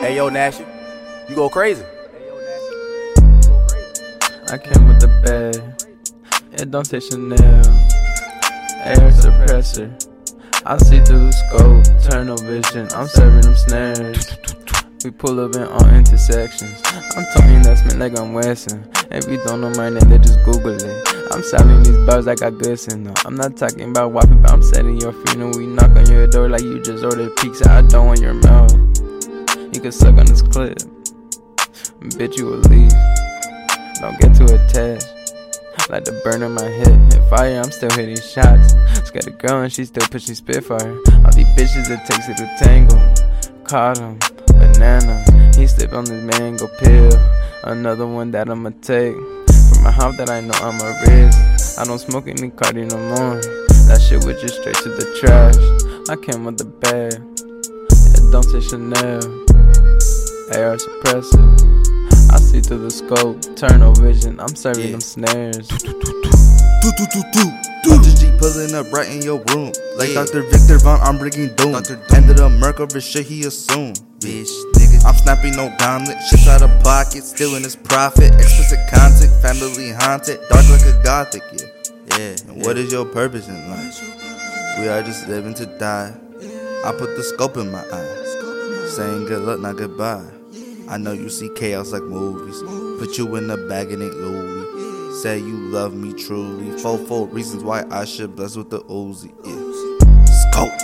[0.00, 0.60] Hey yo, Nash,
[1.28, 1.82] you go crazy.
[4.48, 5.56] I came with the bag.
[6.52, 7.66] It don't take Chanel.
[8.84, 9.90] AR suppressor.
[10.64, 12.88] I see through the scope, tunnel vision.
[12.94, 14.36] I'm serving them snares.
[15.02, 16.80] We pull up in all intersections.
[16.84, 18.88] I'm talking that's me like I'm Wesson.
[19.10, 21.08] If you don't know my name, then just Google it.
[21.32, 23.14] I'm selling these bars like I good no.
[23.24, 25.56] I'm not talking about whopping, but I'm setting your funeral.
[25.56, 27.70] We knock on your door like you just ordered pizza.
[27.70, 28.95] I don't want your mouth.
[29.76, 30.78] You can suck on this clip.
[32.16, 32.96] Bitch, you will leave.
[34.00, 35.06] Don't get too attached.
[35.90, 37.12] Like the burn in my head.
[37.12, 38.72] Hit fire, I'm still hitting shots.
[39.12, 40.96] Got a girl and she still pushing Spitfire.
[41.24, 42.96] All these bitches it takes it to tangle.
[43.64, 45.22] Caught him, banana.
[45.54, 47.12] He slipped on this mango pill.
[47.64, 49.14] Another one that I'ma take.
[49.14, 51.78] From my house that I know I'm a risk.
[51.78, 53.42] I don't smoke any Cardi no more.
[53.92, 56.08] That shit was just straight to the trash.
[56.08, 57.12] I came with the bag.
[58.16, 59.45] It don't say Chanel.
[60.56, 62.32] AR suppressor.
[62.32, 64.40] I see through the scope, tunnel vision.
[64.40, 64.90] I'm serving yeah.
[64.92, 65.68] them snares.
[65.68, 67.44] Do, do, do, do.
[67.84, 68.16] Dr.
[68.16, 69.72] G pulling up right in your room.
[69.96, 70.24] Like yeah.
[70.24, 70.42] Dr.
[70.48, 71.72] Victor Von, I'm bringing doom.
[71.72, 72.00] Dr.
[72.14, 74.00] Ended up Merc over shit he assumed.
[74.20, 75.04] Bitch, nigga.
[75.04, 76.16] I'm snapping no gauntlet.
[76.30, 78.34] Shit out of pocket, stealing his profit.
[78.34, 80.40] Explicit content, family haunted.
[80.48, 81.66] Dark like a gothic, yeah.
[82.16, 82.36] Yeah.
[82.48, 82.66] And yeah.
[82.66, 84.00] what is your purpose in life?
[84.80, 86.16] We are just living to die.
[86.84, 88.16] I put the scope in my eye.
[88.88, 90.35] Saying good luck, not goodbye.
[90.88, 92.62] I know you see chaos like movies.
[93.00, 95.20] Put you in a bag and ain't Louis.
[95.20, 96.78] Say you love me truly.
[96.78, 99.32] Four four reasons why I should bless with the Uzi.
[99.44, 100.24] Yeah.
[100.52, 100.78] Scope,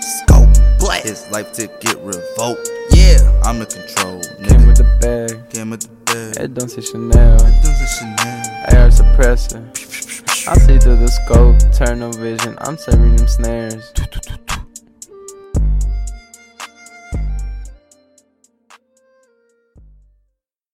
[0.00, 1.04] scope, black.
[1.04, 2.68] His life to get revoked.
[2.90, 4.20] Yeah, I'm in control.
[4.20, 4.48] Nigga.
[4.48, 5.50] Came with the bag.
[5.50, 6.44] Came with the bag.
[6.44, 7.36] It don't say Chanel.
[7.36, 8.82] It don't say Chanel.
[8.84, 9.64] AR suppressor.
[10.48, 12.56] I see through the scope, tunnel vision.
[12.60, 13.92] I'm serving them snares.